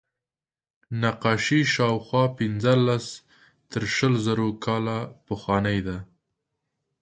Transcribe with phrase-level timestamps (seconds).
[1.01, 3.05] نقاشي شاوخوا پینځلس
[3.71, 5.97] تر شلو زره کاله پخوانۍ ده.